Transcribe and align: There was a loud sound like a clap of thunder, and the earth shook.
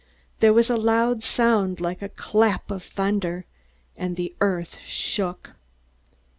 There 0.39 0.51
was 0.51 0.71
a 0.71 0.77
loud 0.77 1.21
sound 1.21 1.79
like 1.79 2.01
a 2.01 2.09
clap 2.09 2.71
of 2.71 2.81
thunder, 2.83 3.45
and 3.95 4.15
the 4.15 4.33
earth 4.41 4.79
shook. 4.83 5.51